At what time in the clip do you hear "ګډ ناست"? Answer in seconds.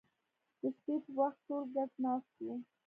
1.75-2.33